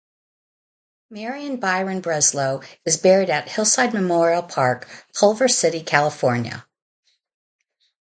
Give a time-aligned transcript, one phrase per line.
[1.11, 6.65] Marion Byron Breslow is buried at Hillside Memorial Park, Culver City, California.